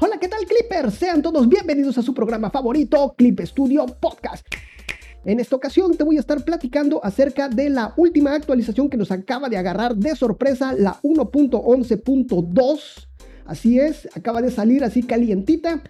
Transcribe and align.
Hola, 0.00 0.16
¿qué 0.20 0.28
tal 0.28 0.46
Clippers? 0.46 0.94
Sean 0.94 1.22
todos 1.22 1.48
bienvenidos 1.48 1.98
a 1.98 2.02
su 2.02 2.14
programa 2.14 2.50
favorito, 2.50 3.16
Clip 3.18 3.40
Studio 3.40 3.84
Podcast. 3.86 4.46
En 5.24 5.40
esta 5.40 5.56
ocasión 5.56 5.96
te 5.96 6.04
voy 6.04 6.18
a 6.18 6.20
estar 6.20 6.44
platicando 6.44 7.04
acerca 7.04 7.48
de 7.48 7.68
la 7.68 7.94
última 7.96 8.32
actualización 8.32 8.90
que 8.90 8.96
nos 8.96 9.10
acaba 9.10 9.48
de 9.48 9.56
agarrar 9.56 9.96
de 9.96 10.14
sorpresa, 10.14 10.72
la 10.72 11.00
1.11.2. 11.02 13.08
Así 13.44 13.80
es, 13.80 14.08
acaba 14.14 14.40
de 14.40 14.52
salir 14.52 14.84
así 14.84 15.02
calientita. 15.02 15.82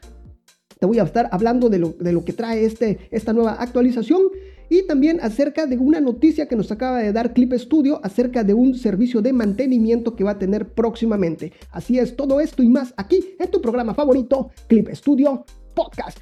Te 0.80 0.86
voy 0.86 1.00
a 1.00 1.02
estar 1.02 1.28
hablando 1.30 1.68
de 1.68 1.78
lo, 1.78 1.90
de 1.90 2.12
lo 2.12 2.24
que 2.24 2.32
trae 2.32 2.64
este, 2.64 3.10
esta 3.10 3.34
nueva 3.34 3.56
actualización 3.60 4.22
y 4.70 4.86
también 4.86 5.20
acerca 5.20 5.66
de 5.66 5.76
una 5.76 6.00
noticia 6.00 6.46
que 6.46 6.56
nos 6.56 6.70
acaba 6.70 6.98
de 6.98 7.12
dar 7.12 7.32
Clip 7.32 7.52
Studio 7.54 8.00
acerca 8.02 8.44
de 8.44 8.54
un 8.54 8.74
servicio 8.74 9.22
de 9.22 9.32
mantenimiento 9.32 10.14
que 10.14 10.24
va 10.24 10.32
a 10.32 10.38
tener 10.38 10.72
próximamente. 10.72 11.52
Así 11.70 11.98
es, 11.98 12.16
todo 12.16 12.40
esto 12.40 12.62
y 12.62 12.68
más 12.68 12.94
aquí 12.96 13.34
en 13.38 13.50
tu 13.50 13.60
programa 13.60 13.94
favorito, 13.94 14.50
Clip 14.66 14.88
Studio 14.94 15.44
Podcast. 15.74 16.18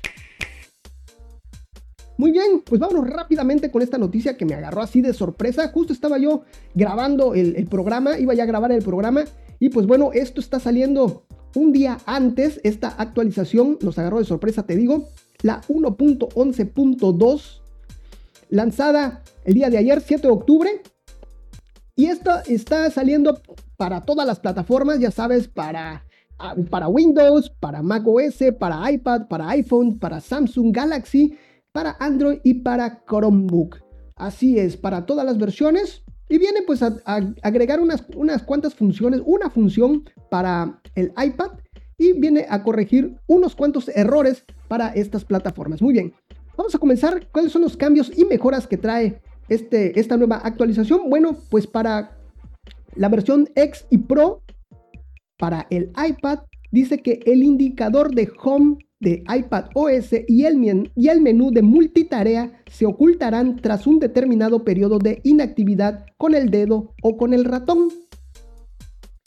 Muy 2.18 2.32
bien, 2.32 2.62
pues 2.64 2.80
vámonos 2.80 3.10
rápidamente 3.10 3.70
con 3.70 3.82
esta 3.82 3.98
noticia 3.98 4.38
que 4.38 4.46
me 4.46 4.54
agarró 4.54 4.80
así 4.80 5.02
de 5.02 5.12
sorpresa. 5.12 5.68
Justo 5.68 5.92
estaba 5.92 6.16
yo 6.16 6.44
grabando 6.74 7.34
el, 7.34 7.66
programa, 7.66 8.18
iba 8.18 8.32
ya 8.32 8.44
a 8.44 8.46
grabar 8.46 8.72
el 8.72 8.82
programa 8.82 9.24
y 9.58 9.68
pues 9.68 9.86
bueno, 9.86 10.10
esto 10.14 10.40
está 10.40 10.58
saliendo 10.58 11.24
un 11.54 11.72
día 11.72 11.98
antes. 12.06 12.58
Esta 12.64 12.88
actualización 12.88 13.78
nos 13.82 13.98
agarró 13.98 14.18
de 14.18 14.24
sorpresa, 14.24 14.62
te 14.64 14.76
digo, 14.76 15.08
la 15.42 15.60
1.11.2 15.68 17.65
lanzada 18.48 19.22
el 19.44 19.54
día 19.54 19.70
de 19.70 19.78
ayer, 19.78 20.00
7 20.00 20.22
de 20.22 20.32
octubre. 20.32 20.70
Y 21.94 22.06
esta 22.06 22.42
está 22.42 22.90
saliendo 22.90 23.40
para 23.76 24.02
todas 24.02 24.26
las 24.26 24.40
plataformas, 24.40 24.98
ya 24.98 25.10
sabes, 25.10 25.48
para, 25.48 26.04
ah, 26.38 26.54
para 26.70 26.88
Windows, 26.88 27.50
para 27.60 27.82
Mac 27.82 28.06
OS, 28.06 28.38
para 28.58 28.90
iPad, 28.90 29.28
para 29.28 29.48
iPhone, 29.50 29.98
para 29.98 30.20
Samsung 30.20 30.74
Galaxy, 30.74 31.36
para 31.72 31.96
Android 31.98 32.38
y 32.44 32.54
para 32.54 33.02
Chromebook. 33.06 33.78
Así 34.16 34.58
es, 34.58 34.76
para 34.76 35.06
todas 35.06 35.24
las 35.24 35.38
versiones. 35.38 36.02
Y 36.28 36.38
viene 36.38 36.62
pues 36.66 36.82
a, 36.82 36.96
agregar 37.42 37.80
unas, 37.80 38.04
unas 38.16 38.42
cuantas 38.42 38.74
funciones, 38.74 39.22
una 39.24 39.48
función 39.48 40.04
para 40.30 40.80
el 40.94 41.12
iPad 41.16 41.52
y 41.98 42.12
viene 42.18 42.46
a 42.48 42.62
corregir 42.62 43.16
unos 43.26 43.54
cuantos 43.54 43.88
errores 43.88 44.44
para 44.68 44.88
estas 44.88 45.24
plataformas. 45.24 45.80
Muy 45.80 45.92
bien, 45.92 46.14
Vamos 46.56 46.74
a 46.74 46.78
comenzar. 46.78 47.28
¿Cuáles 47.30 47.52
son 47.52 47.62
los 47.62 47.76
cambios 47.76 48.10
y 48.16 48.24
mejoras 48.24 48.66
que 48.66 48.76
trae 48.76 49.20
este, 49.48 49.98
esta 49.98 50.16
nueva 50.16 50.36
actualización? 50.36 51.10
Bueno, 51.10 51.36
pues 51.50 51.66
para 51.66 52.16
la 52.94 53.08
versión 53.08 53.48
X 53.54 53.86
y 53.90 53.98
Pro, 53.98 54.42
para 55.38 55.66
el 55.70 55.92
iPad, 56.08 56.40
dice 56.70 56.98
que 56.98 57.20
el 57.26 57.42
indicador 57.42 58.14
de 58.14 58.30
Home 58.42 58.78
de 59.00 59.22
iPad 59.28 59.66
OS 59.74 60.12
y 60.26 60.44
el, 60.46 60.90
y 60.94 61.08
el 61.08 61.20
menú 61.20 61.50
de 61.50 61.60
multitarea 61.60 62.62
se 62.70 62.86
ocultarán 62.86 63.56
tras 63.56 63.86
un 63.86 63.98
determinado 63.98 64.64
periodo 64.64 64.98
de 64.98 65.20
inactividad 65.22 66.06
con 66.16 66.34
el 66.34 66.50
dedo 66.50 66.94
o 67.02 67.18
con 67.18 67.34
el 67.34 67.44
ratón. 67.44 67.90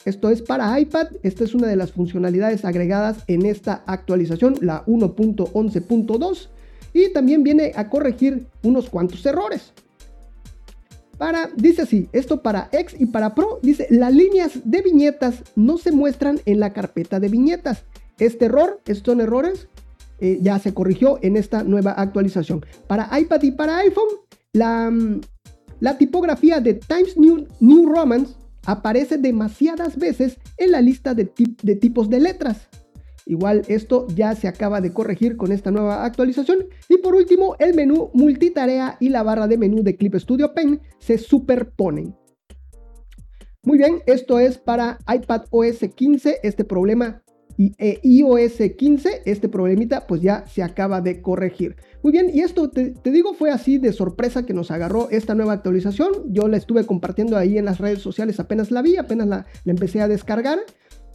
Esto 0.04 0.30
es 0.30 0.42
para 0.42 0.80
iPad, 0.80 1.08
esta 1.22 1.44
es 1.44 1.54
una 1.54 1.68
de 1.68 1.76
las 1.76 1.92
funcionalidades 1.92 2.64
agregadas 2.64 3.22
en 3.28 3.46
esta 3.46 3.84
actualización, 3.86 4.54
la 4.60 4.84
1.11.2 4.86 6.48
y 6.92 7.12
también 7.12 7.42
viene 7.42 7.72
a 7.74 7.88
corregir 7.88 8.46
unos 8.62 8.88
cuantos 8.88 9.24
errores. 9.26 9.72
Para, 11.18 11.50
dice 11.54 11.82
así, 11.82 12.08
esto 12.12 12.42
para 12.42 12.70
X 12.72 12.96
y 12.98 13.06
para 13.06 13.34
Pro, 13.34 13.60
dice, 13.62 13.86
las 13.90 14.14
líneas 14.14 14.52
de 14.64 14.80
viñetas 14.80 15.42
no 15.54 15.76
se 15.76 15.92
muestran 15.92 16.40
en 16.46 16.60
la 16.60 16.72
carpeta 16.72 17.20
de 17.20 17.28
viñetas. 17.28 17.84
Este 18.18 18.46
error, 18.46 18.80
estos 18.86 19.12
son 19.12 19.20
errores, 19.20 19.68
eh, 20.20 20.38
ya 20.40 20.58
se 20.58 20.72
corrigió 20.72 21.18
en 21.22 21.36
esta 21.36 21.62
nueva 21.62 21.92
actualización. 21.92 22.64
Para 22.86 23.10
iPad 23.18 23.42
y 23.42 23.50
para 23.50 23.78
iPhone, 23.78 24.08
la, 24.54 24.90
mm, 24.90 25.20
la 25.80 25.98
tipografía 25.98 26.60
de 26.60 26.74
Times 26.74 27.16
New, 27.18 27.46
New 27.60 27.86
Roman 27.86 28.26
aparece 28.64 29.18
demasiadas 29.18 29.98
veces 29.98 30.38
en 30.56 30.72
la 30.72 30.80
lista 30.80 31.14
de 31.14 31.24
tipos 31.24 32.08
de 32.08 32.20
letras. 32.20 32.68
Igual 33.30 33.62
esto 33.68 34.08
ya 34.08 34.34
se 34.34 34.48
acaba 34.48 34.80
de 34.80 34.92
corregir 34.92 35.36
con 35.36 35.52
esta 35.52 35.70
nueva 35.70 36.04
actualización. 36.04 36.66
Y 36.88 36.98
por 36.98 37.14
último, 37.14 37.54
el 37.60 37.74
menú 37.74 38.10
multitarea 38.12 38.96
y 38.98 39.08
la 39.08 39.22
barra 39.22 39.46
de 39.46 39.56
menú 39.56 39.84
de 39.84 39.94
Clip 39.94 40.16
Studio 40.16 40.52
Pen 40.52 40.80
se 40.98 41.16
superponen. 41.16 42.16
Muy 43.62 43.78
bien, 43.78 44.00
esto 44.06 44.40
es 44.40 44.58
para 44.58 44.98
iPad 45.06 45.42
OS 45.50 45.78
15, 45.94 46.40
este 46.42 46.64
problema 46.64 47.22
y 47.56 47.72
e, 47.78 48.00
iOS 48.02 48.56
15, 48.76 49.22
este 49.26 49.48
problemita 49.48 50.08
pues 50.08 50.22
ya 50.22 50.44
se 50.48 50.64
acaba 50.64 51.00
de 51.00 51.22
corregir. 51.22 51.76
Muy 52.02 52.10
bien, 52.10 52.32
y 52.34 52.40
esto 52.40 52.68
te, 52.68 52.94
digo 53.04 53.34
fue 53.34 53.52
así 53.52 53.78
de 53.78 53.92
sorpresa 53.92 54.44
que 54.44 54.54
nos 54.54 54.72
agarró 54.72 55.08
esta 55.10 55.36
nueva 55.36 55.52
actualización. 55.52 56.10
Yo 56.32 56.48
la 56.48 56.56
estuve 56.56 56.84
compartiendo 56.84 57.36
ahí 57.36 57.58
en 57.58 57.66
las 57.66 57.78
redes 57.78 58.00
sociales, 58.00 58.40
apenas 58.40 58.72
la 58.72 58.82
vi, 58.82 58.96
apenas 58.96 59.28
la 59.28 59.46
empecé 59.66 60.00
a 60.00 60.08
descargar. 60.08 60.58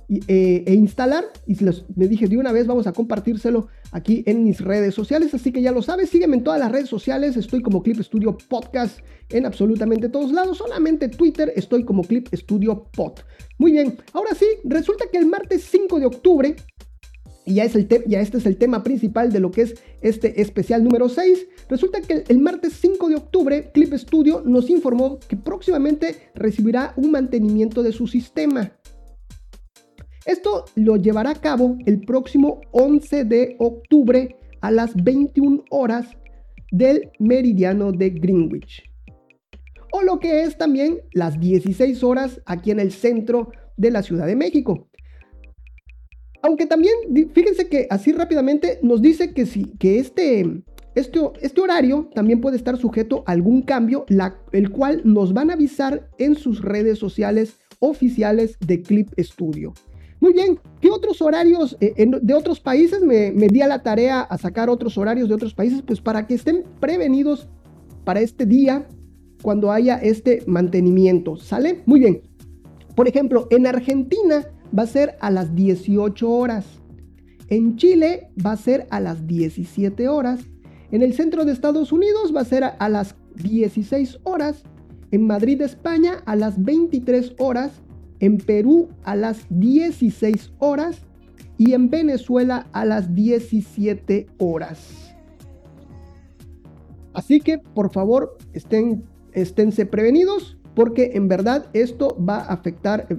Eh, 0.08 0.64
e 0.68 0.74
instalar. 0.76 1.26
Y 1.48 1.56
les, 1.64 1.84
me 1.96 2.08
dije 2.08 2.28
de 2.28 2.38
una 2.38 2.52
vez, 2.52 2.68
vamos 2.68 2.86
a 2.86 2.94
compartírselo 2.94 3.68
aquí 3.92 4.24
en 4.28 4.44
mis 4.44 4.62
redes 4.62 4.94
sociales. 4.94 5.34
Así 5.34 5.52
que 5.52 5.62
ya 5.62 5.72
lo 5.72 5.82
sabes, 5.82 6.10
sígueme 6.10 6.38
en 6.38 6.44
todas 6.44 6.60
las 6.60 6.72
redes 6.72 6.90
sociales. 6.90 7.38
Estoy 7.38 7.62
como 7.62 7.82
Clip 7.82 8.00
Studio 8.02 8.38
Podcast 8.50 9.00
en 9.30 9.46
absolutamente 9.46 10.10
todos 10.10 10.32
lados. 10.32 10.58
Solamente 10.58 11.10
Twitter 11.10 11.52
estoy 11.56 11.84
como 11.84 12.04
Clip 12.04 12.28
Studio 12.34 12.88
Pod. 12.96 13.20
Muy 13.58 13.72
bien, 13.72 13.98
ahora 14.14 14.36
sí, 14.36 14.46
resulta 14.64 15.06
que 15.12 15.18
el 15.18 15.26
martes 15.26 15.64
5 15.72 16.00
de 16.00 16.06
octubre. 16.06 16.56
Y 17.48 17.56
ya, 17.56 17.64
es 17.64 17.76
el 17.76 17.88
ya 18.08 18.22
este 18.22 18.38
es 18.38 18.46
el 18.48 18.58
tema 18.58 18.84
principal 18.84 19.32
de 19.32 19.40
lo 19.40 19.52
que 19.52 19.62
es 19.62 19.76
este 20.02 20.42
especial 20.42 20.84
número 20.84 21.10
6. 21.10 21.48
Resulta 21.70 22.02
que 22.02 22.24
el 22.28 22.40
martes 22.40 22.74
5 22.74 23.08
de 23.10 23.16
octubre, 23.16 23.72
Clip 23.72 23.94
Studio 23.94 24.42
nos 24.46 24.70
informó 24.70 25.20
que 25.28 25.38
próximamente 25.38 26.30
recibirá 26.34 26.94
un 26.96 27.12
mantenimiento 27.12 27.82
de 27.84 27.92
su 27.92 28.08
sistema. 28.08 28.72
Esto 30.26 30.66
lo 30.74 30.96
llevará 30.96 31.30
a 31.30 31.40
cabo 31.40 31.78
el 31.86 32.02
próximo 32.02 32.62
11 32.72 33.26
de 33.26 33.56
octubre 33.60 34.36
a 34.60 34.72
las 34.72 34.96
21 34.96 35.64
horas 35.70 36.08
del 36.72 37.12
meridiano 37.20 37.92
de 37.92 38.10
Greenwich. 38.10 38.90
O 39.92 40.02
lo 40.02 40.20
que 40.20 40.42
es 40.42 40.58
también 40.58 40.98
las 41.14 41.40
16 41.40 42.04
horas 42.04 42.42
aquí 42.48 42.72
en 42.72 42.80
el 42.80 42.92
centro 42.92 43.52
de 43.78 43.92
la 43.92 44.02
Ciudad 44.02 44.26
de 44.26 44.36
México. 44.36 44.88
Aunque 46.42 46.66
también, 46.66 46.96
fíjense 47.32 47.70
que 47.70 47.86
así 47.92 48.12
rápidamente 48.12 48.80
nos 48.82 49.04
dice 49.04 49.32
que, 49.32 49.46
sí, 49.46 49.74
que 49.80 50.00
este, 50.00 50.64
este, 50.96 51.20
este 51.42 51.62
horario 51.62 52.10
también 52.16 52.42
puede 52.42 52.58
estar 52.58 52.78
sujeto 52.78 53.24
a 53.28 53.32
algún 53.32 53.62
cambio, 53.62 54.06
el 54.52 54.72
cual 54.72 55.02
nos 55.04 55.34
van 55.34 55.52
a 55.52 55.54
avisar 55.54 56.10
en 56.18 56.34
sus 56.34 56.64
redes 56.64 56.98
sociales 56.98 57.58
oficiales 57.80 58.58
de 58.60 58.82
Clip 58.82 59.10
Studio. 59.20 59.74
Muy 60.20 60.34
bien, 60.34 60.60
¿qué 60.82 60.90
otros 60.90 61.22
horarios 61.22 61.78
eh, 61.82 61.94
de 62.22 62.34
otros 62.34 62.60
países? 62.60 63.02
Me, 63.04 63.32
di 63.32 63.62
a 63.62 63.68
la 63.68 63.84
tarea 63.84 64.22
a 64.22 64.38
sacar 64.38 64.70
otros 64.70 64.98
horarios 64.98 65.28
de 65.28 65.36
otros 65.36 65.54
países, 65.54 65.82
pues 65.82 66.02
para 66.02 66.26
que 66.26 66.36
estén 66.36 66.64
prevenidos 66.80 67.48
para 68.04 68.22
este 68.22 68.46
día 68.46 68.88
cuando 69.42 69.72
haya 69.72 69.98
este 69.98 70.44
mantenimiento. 70.48 71.38
¿Sale? 71.38 71.84
Muy 71.86 72.00
bien. 72.00 72.22
Por 72.96 73.08
ejemplo, 73.08 73.48
en 73.52 73.68
Argentina 73.68 74.48
va 74.78 74.84
a 74.84 74.88
ser 74.88 75.18
a 75.20 75.30
las 75.30 75.54
18 75.54 76.30
horas. 76.30 76.66
En 77.50 77.76
Chile 77.76 78.30
va 78.44 78.54
a 78.54 78.58
ser 78.58 78.88
a 78.90 79.00
las 79.00 79.28
17 79.28 80.08
horas. 80.08 80.40
En 80.92 81.02
el 81.02 81.14
centro 81.14 81.44
de 81.46 81.52
Estados 81.52 81.92
Unidos 81.92 82.34
va 82.36 82.42
a 82.42 82.46
ser 82.46 82.64
a, 82.64 82.70
a 82.70 82.88
las 82.90 83.16
16 83.36 84.20
horas. 84.24 84.64
En 85.12 85.28
Madrid, 85.28 85.62
España, 85.62 86.24
a 86.26 86.36
las 86.36 86.64
23 86.64 87.36
horas 87.38 87.82
en 88.20 88.38
Perú 88.38 88.90
a 89.04 89.16
las 89.16 89.46
16 89.50 90.54
horas 90.60 91.02
y 91.58 91.74
en 91.74 91.90
Venezuela 91.90 92.68
a 92.72 92.86
las 92.86 93.14
17 93.14 94.28
horas. 94.38 95.16
Así 97.14 97.40
que 97.40 97.60
por 97.60 97.92
favor 97.92 98.38
estén, 98.54 99.04
esténse 99.34 99.86
prevenidos 99.86 100.58
porque 100.76 101.12
en 101.14 101.28
verdad 101.28 101.68
esto 101.74 102.18
va 102.18 102.38
a 102.38 102.54
afectar. 102.54 103.08
Eh, 103.10 103.18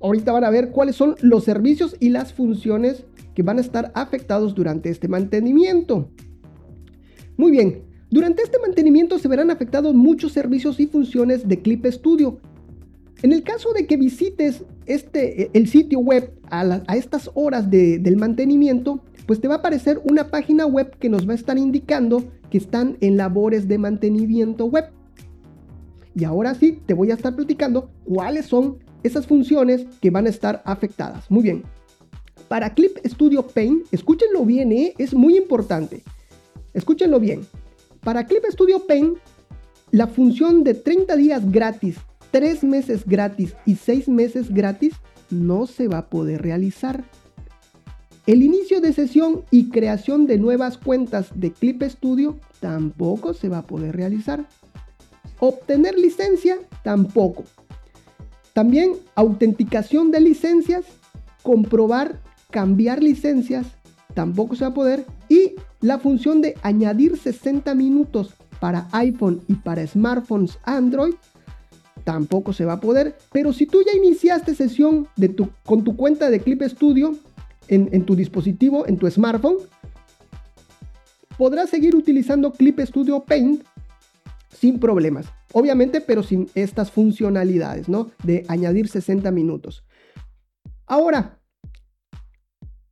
ahorita 0.00 0.32
van 0.32 0.44
a 0.44 0.50
ver 0.50 0.70
cuáles 0.70 0.96
son 0.96 1.16
los 1.20 1.44
servicios 1.44 1.96
y 1.98 2.10
las 2.10 2.32
funciones 2.32 3.04
que 3.34 3.42
van 3.42 3.58
a 3.58 3.62
estar 3.62 3.90
afectados 3.94 4.54
durante 4.54 4.90
este 4.90 5.08
mantenimiento. 5.08 6.08
Muy 7.36 7.50
bien, 7.50 7.82
durante 8.10 8.42
este 8.42 8.60
mantenimiento 8.60 9.18
se 9.18 9.26
verán 9.26 9.50
afectados 9.50 9.92
muchos 9.92 10.30
servicios 10.30 10.78
y 10.78 10.86
funciones 10.86 11.48
de 11.48 11.60
Clip 11.60 11.84
Studio, 11.86 12.38
en 13.24 13.32
el 13.32 13.42
caso 13.42 13.72
de 13.72 13.86
que 13.86 13.96
visites 13.96 14.64
este, 14.84 15.48
el 15.54 15.66
sitio 15.66 15.98
web 15.98 16.30
a, 16.50 16.94
estas 16.94 17.30
horas 17.32 17.70
del 17.70 18.18
mantenimiento, 18.18 19.00
pues 19.24 19.40
te 19.40 19.48
va 19.48 19.54
a 19.54 19.58
aparecer 19.58 19.98
una 20.04 20.30
página 20.30 20.66
web 20.66 20.94
que 20.98 21.08
nos 21.08 21.26
va 21.26 21.32
a 21.32 21.36
estar 21.36 21.56
indicando 21.56 22.22
que 22.50 22.58
están 22.58 22.98
en 23.00 23.16
labores 23.16 23.66
de 23.66 23.78
mantenimiento 23.78 24.66
web. 24.66 24.90
Y 26.14 26.24
ahora 26.24 26.54
sí, 26.54 26.82
te 26.84 26.92
voy 26.92 27.12
a 27.12 27.14
estar 27.14 27.34
platicando 27.34 27.88
cuáles 28.04 28.44
son 28.44 28.76
esas 29.02 29.26
funciones 29.26 29.86
que 30.02 30.10
van 30.10 30.26
a 30.26 30.28
estar 30.28 30.60
afectadas. 30.66 31.30
Muy 31.30 31.44
bien. 31.44 31.62
para 32.46 32.74
Clip 32.74 32.98
Studio 33.06 33.46
Paint, 33.46 33.86
escúchenlo 33.90 34.44
bien, 34.44 34.70
¿eh? 34.70 34.92
es 34.98 35.14
muy 35.14 35.38
importante. 35.38 36.02
Escúchenlo 36.74 37.18
bien. 37.18 37.40
Para 38.00 38.26
Clip 38.26 38.44
Studio 38.50 38.86
Paint, 38.86 39.16
la 39.92 40.08
función 40.08 40.62
de 40.62 40.74
30 40.74 41.16
días 41.16 41.50
gratis, 41.50 41.96
3 42.34 42.64
meses 42.64 43.06
gratis 43.06 43.54
y 43.64 43.76
6 43.76 44.08
meses 44.08 44.52
gratis 44.52 44.94
no 45.30 45.68
se 45.68 45.86
va 45.86 45.98
a 45.98 46.06
poder 46.08 46.42
realizar. 46.42 47.04
El 48.26 48.42
inicio 48.42 48.80
de 48.80 48.92
sesión 48.92 49.44
y 49.52 49.70
creación 49.70 50.26
de 50.26 50.36
nuevas 50.36 50.76
cuentas 50.76 51.28
de 51.36 51.52
Clip 51.52 51.80
Studio 51.84 52.40
tampoco 52.58 53.34
se 53.34 53.48
va 53.48 53.58
a 53.58 53.66
poder 53.68 53.94
realizar. 53.94 54.48
Obtener 55.38 55.96
licencia 55.96 56.58
tampoco. 56.82 57.44
También 58.52 58.94
autenticación 59.14 60.10
de 60.10 60.20
licencias, 60.20 60.86
comprobar, 61.44 62.18
cambiar 62.50 63.00
licencias, 63.00 63.64
tampoco 64.12 64.56
se 64.56 64.64
va 64.64 64.70
a 64.70 64.74
poder. 64.74 65.06
Y 65.28 65.52
la 65.80 66.00
función 66.00 66.40
de 66.40 66.56
añadir 66.62 67.16
60 67.16 67.76
minutos 67.76 68.34
para 68.58 68.88
iPhone 68.90 69.40
y 69.46 69.54
para 69.54 69.86
smartphones 69.86 70.58
Android, 70.64 71.14
tampoco 72.04 72.52
se 72.52 72.64
va 72.64 72.74
a 72.74 72.80
poder. 72.80 73.16
Pero 73.32 73.52
si 73.52 73.66
tú 73.66 73.82
ya 73.84 73.96
iniciaste 73.96 74.54
sesión 74.54 75.08
con 75.64 75.84
tu 75.84 75.96
cuenta 75.96 76.30
de 76.30 76.40
Clip 76.40 76.62
Studio 76.62 77.16
en, 77.68 77.88
en 77.92 78.04
tu 78.04 78.14
dispositivo, 78.14 78.86
en 78.86 78.98
tu 78.98 79.10
smartphone, 79.10 79.56
podrás 81.36 81.70
seguir 81.70 81.96
utilizando 81.96 82.52
Clip 82.52 82.78
Studio 82.80 83.24
Paint 83.24 83.64
sin 84.56 84.78
problemas. 84.78 85.26
Obviamente, 85.52 86.00
pero 86.00 86.22
sin 86.22 86.48
estas 86.54 86.90
funcionalidades, 86.90 87.88
¿no? 87.88 88.10
De 88.22 88.44
añadir 88.48 88.88
60 88.88 89.30
minutos. 89.30 89.84
Ahora, 90.86 91.38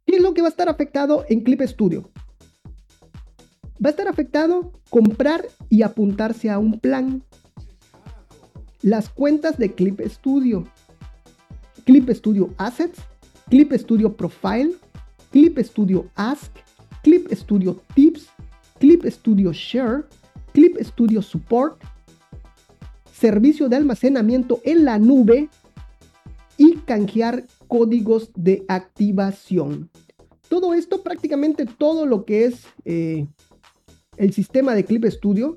¿qué 0.06 0.16
es 0.16 0.22
lo 0.22 0.32
que 0.34 0.42
va 0.42 0.48
a 0.48 0.50
estar 0.50 0.68
afectado 0.68 1.24
en 1.28 1.40
Clip 1.40 1.60
Studio? 1.62 2.10
Va 3.84 3.88
a 3.88 3.90
estar 3.90 4.06
afectado 4.06 4.72
comprar 4.90 5.44
y 5.68 5.82
apuntarse 5.82 6.50
a 6.50 6.58
un 6.58 6.78
plan. 6.78 7.24
Las 8.82 9.08
cuentas 9.08 9.58
de 9.58 9.72
Clip 9.72 10.00
Studio. 10.06 10.66
Clip 11.84 12.08
Studio 12.10 12.50
Assets, 12.58 13.00
Clip 13.48 13.72
Studio 13.72 14.12
Profile, 14.12 14.72
Clip 15.30 15.58
Studio 15.58 16.06
Ask, 16.16 16.52
Clip 17.02 17.30
Studio 17.32 17.80
Tips, 17.94 18.28
Clip 18.78 19.04
Studio 19.06 19.52
Share, 19.52 20.04
Clip 20.52 20.76
Studio 20.80 21.22
Support, 21.22 21.80
servicio 23.12 23.68
de 23.68 23.76
almacenamiento 23.76 24.60
en 24.64 24.84
la 24.84 24.98
nube 24.98 25.48
y 26.56 26.76
canjear 26.78 27.44
códigos 27.68 28.30
de 28.34 28.64
activación. 28.68 29.90
Todo 30.48 30.74
esto, 30.74 31.02
prácticamente 31.02 31.66
todo 31.66 32.04
lo 32.04 32.24
que 32.24 32.44
es 32.44 32.64
eh, 32.84 33.26
el 34.16 34.32
sistema 34.32 34.74
de 34.74 34.84
Clip 34.84 35.04
Studio, 35.06 35.56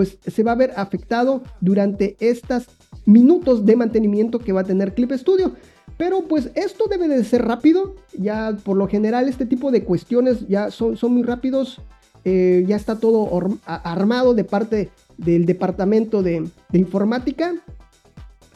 pues 0.00 0.16
se 0.26 0.42
va 0.42 0.52
a 0.52 0.54
ver 0.54 0.72
afectado 0.76 1.42
durante 1.60 2.16
estos 2.20 2.68
minutos 3.04 3.66
de 3.66 3.76
mantenimiento 3.76 4.38
que 4.38 4.50
va 4.50 4.62
a 4.62 4.64
tener 4.64 4.94
Clip 4.94 5.12
Studio. 5.12 5.52
Pero 5.98 6.22
pues 6.22 6.50
esto 6.54 6.84
debe 6.88 7.06
de 7.06 7.22
ser 7.22 7.44
rápido. 7.44 7.96
Ya 8.16 8.56
por 8.64 8.78
lo 8.78 8.88
general 8.88 9.28
este 9.28 9.44
tipo 9.44 9.70
de 9.70 9.84
cuestiones 9.84 10.48
ya 10.48 10.70
son, 10.70 10.96
son 10.96 11.12
muy 11.12 11.22
rápidos. 11.22 11.82
Eh, 12.24 12.64
ya 12.66 12.76
está 12.76 12.98
todo 12.98 13.28
armado 13.66 14.32
de 14.32 14.44
parte 14.44 14.88
del 15.18 15.44
departamento 15.44 16.22
de, 16.22 16.48
informática. 16.72 17.52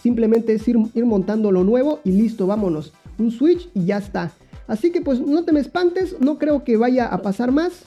Simplemente 0.01 0.55
es 0.55 0.67
ir, 0.67 0.79
ir, 0.95 1.05
montando 1.05 1.53
lo 1.53 1.63
nuevo 1.63 2.01
y 2.05 2.13
listo, 2.13 2.47
vámonos. 2.47 2.95
Un 3.19 3.31
switch 3.31 3.69
y 3.75 3.85
ya 3.85 3.99
está. 3.99 4.33
Así 4.67 4.91
que 4.91 5.03
pues 5.03 5.21
no 5.21 5.45
te 5.45 5.53
me 5.53 5.61
espantes, 5.61 6.17
no 6.21 6.39
creo 6.39 6.65
que 6.65 6.79
vaya 6.79 7.05
a 7.05 7.21
pasar 7.21 7.53
más. 7.53 7.85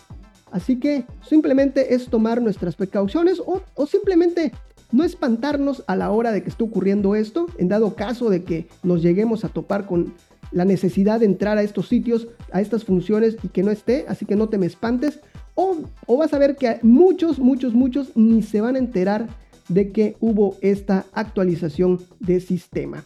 Así 0.52 0.80
que 0.80 1.06
simplemente 1.28 1.94
es 1.94 2.08
tomar 2.08 2.42
nuestras 2.42 2.76
precauciones 2.76 3.40
o, 3.40 3.62
o 3.76 3.86
simplemente 3.86 4.54
no 4.92 5.04
espantarnos 5.04 5.84
a 5.88 5.96
la 5.96 6.12
hora 6.12 6.32
de 6.32 6.44
que 6.44 6.50
esté 6.50 6.64
ocurriendo 6.64 7.16
esto, 7.16 7.48
en 7.58 7.68
dado 7.68 7.96
caso 7.96 8.30
de 8.30 8.44
que 8.44 8.68
nos 8.84 9.02
lleguemos 9.02 9.44
a 9.44 9.50
topar 9.50 9.86
con 9.86 10.14
la 10.52 10.66
necesidad 10.66 11.20
de 11.20 11.26
entrar 11.26 11.58
a 11.58 11.64
estos 11.64 11.88
sitios, 11.88 12.28
a 12.52 12.62
estas 12.62 12.86
funciones 12.86 13.38
y 13.44 13.50
que 13.50 13.64
no 13.64 13.72
esté, 13.72 14.06
así 14.08 14.26
que 14.26 14.36
no 14.36 14.48
te 14.50 14.58
me 14.58 14.66
espantes, 14.66 15.20
o, 15.56 16.18
vas 16.18 16.34
a 16.34 16.40
ver 16.40 16.56
que 16.56 16.80
muchos, 16.84 17.40
muchos, 17.40 17.74
muchos 17.74 18.16
ni 18.16 18.44
se 18.44 18.62
van 18.62 18.76
a 18.76 18.80
enterar 18.80 19.28
de 19.70 19.92
que 19.92 20.16
hubo 20.20 20.56
esta 20.62 21.06
actualización 21.14 22.00
de 22.20 22.40
sistema. 22.40 23.04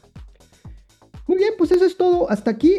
Muy 1.27 1.37
bien, 1.37 1.53
pues 1.57 1.71
eso 1.71 1.85
es 1.85 1.95
todo. 1.95 2.29
Hasta 2.29 2.51
aquí. 2.51 2.73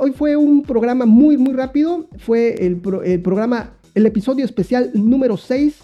hoy, 0.00 0.10
fue 0.10 0.34
un 0.34 0.62
programa 0.62 1.06
muy, 1.06 1.36
muy 1.36 1.54
rápido. 1.54 2.08
Fue 2.18 2.66
el, 2.66 2.82
el, 3.04 3.22
programa, 3.22 3.74
el 3.96 4.04
episodio 4.04 4.44
especial 4.44 4.90
número 4.92 5.38
6. 5.38 5.74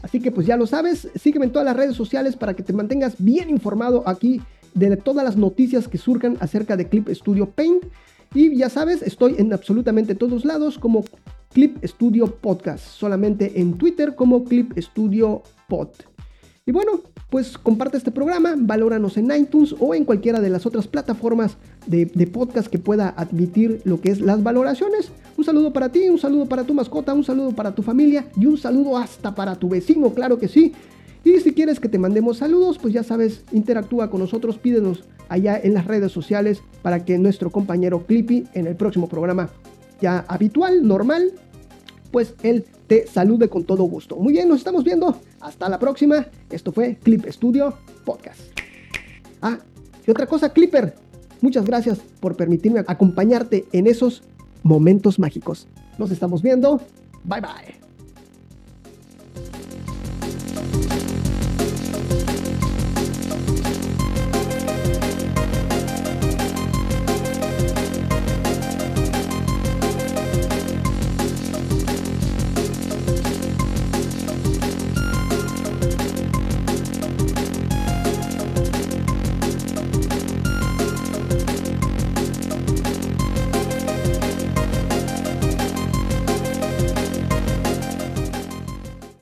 Así 0.00 0.20
que 0.20 0.32
pues 0.32 0.46
ya 0.46 0.56
lo 0.56 0.66
sabes. 0.66 1.08
Sígueme 1.20 1.44
en 1.44 1.52
todas 1.52 1.66
las 1.66 1.76
redes 1.76 1.94
sociales 1.94 2.34
para 2.34 2.54
que 2.54 2.62
te 2.62 2.72
mantengas 2.72 3.16
bien 3.18 3.50
informado 3.50 4.02
aquí 4.06 4.40
de 4.72 4.96
todas 4.96 5.22
las 5.22 5.36
noticias 5.36 5.86
que 5.86 5.98
surjan 5.98 6.38
acerca 6.40 6.78
de 6.78 6.88
Clip 6.88 7.06
Studio 7.10 7.50
Paint. 7.50 7.84
Y 8.34 8.56
ya 8.56 8.70
sabes, 8.70 9.02
estoy 9.02 9.34
en 9.38 9.52
absolutamente 9.52 10.14
todos 10.14 10.46
lados 10.46 10.78
como 10.78 11.04
Clip 11.52 11.76
Studio 11.84 12.26
Podcast, 12.26 12.86
solamente 12.86 13.60
en 13.60 13.76
Twitter 13.76 14.14
como 14.14 14.44
Clip 14.44 14.72
Studio 14.78 15.42
Pod. 15.68 15.88
Y 16.64 16.72
bueno, 16.72 17.02
pues 17.30 17.58
comparte 17.58 17.98
este 17.98 18.10
programa, 18.10 18.54
valóranos 18.56 19.16
en 19.18 19.30
iTunes 19.32 19.74
o 19.78 19.94
en 19.94 20.04
cualquiera 20.04 20.40
de 20.40 20.48
las 20.48 20.64
otras 20.64 20.88
plataformas 20.88 21.56
de, 21.86 22.06
podcast 22.26 22.68
que 22.68 22.78
pueda 22.78 23.10
admitir 23.10 23.80
lo 23.84 24.00
que 24.00 24.10
es 24.10 24.20
las 24.20 24.42
valoraciones. 24.42 25.10
Un 25.36 25.44
saludo 25.44 25.72
para 25.72 25.90
ti, 25.90 26.08
un 26.08 26.18
saludo 26.18 26.46
para 26.46 26.64
tu 26.64 26.72
mascota, 26.72 27.12
un 27.12 27.24
saludo 27.24 27.52
para 27.52 27.74
tu 27.74 27.82
familia 27.82 28.26
y 28.36 28.46
un 28.46 28.56
saludo 28.56 28.96
hasta 28.96 29.34
para 29.34 29.56
tu 29.56 29.68
vecino, 29.68 30.12
claro 30.14 30.38
que 30.38 30.48
sí. 30.48 30.72
Y 31.24 31.40
si 31.40 31.52
quieres 31.52 31.80
que 31.80 31.88
te 31.88 31.98
mandemos 31.98 32.38
saludos, 32.38 32.78
pues 32.78 32.94
ya 32.94 33.02
sabes, 33.02 33.44
interactúa 33.52 34.08
con 34.08 34.20
nosotros, 34.20 34.56
pídenos 34.56 35.04
allá 35.28 35.60
en 35.62 35.74
las 35.74 35.86
redes 35.86 36.12
sociales 36.12 36.62
para 36.80 37.04
que 37.04 37.18
nuestro 37.18 37.50
compañero 37.50 38.06
Clippy 38.06 38.46
en 38.54 38.66
el 38.66 38.76
próximo 38.76 39.08
programa 39.08 39.50
ya 40.00 40.24
habitual, 40.28 40.86
normal, 40.86 41.32
pues 42.10 42.34
él 42.42 42.64
te 42.86 43.06
salude 43.06 43.48
con 43.48 43.64
todo 43.64 43.84
gusto. 43.84 44.16
Muy 44.16 44.32
bien, 44.32 44.48
nos 44.48 44.58
estamos 44.58 44.84
viendo. 44.84 45.20
Hasta 45.40 45.68
la 45.68 45.78
próxima. 45.78 46.26
Esto 46.50 46.72
fue 46.72 46.96
Clip 46.96 47.26
Studio 47.28 47.74
Podcast. 48.04 48.40
Ah, 49.40 49.58
y 50.06 50.10
otra 50.10 50.26
cosa, 50.26 50.52
Clipper. 50.52 50.94
Muchas 51.40 51.64
gracias 51.64 51.98
por 52.20 52.36
permitirme 52.36 52.84
acompañarte 52.86 53.66
en 53.72 53.86
esos 53.86 54.22
momentos 54.62 55.18
mágicos. 55.18 55.68
Nos 55.98 56.10
estamos 56.10 56.42
viendo. 56.42 56.80
Bye 57.24 57.40
bye. 57.40 57.87